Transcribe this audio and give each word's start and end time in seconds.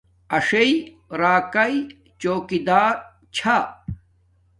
اݽݵ 0.37 0.71
راکاݵ 1.19 1.75
چوکی 2.21 2.59
دار 2.67 2.95
چھا 3.35 3.57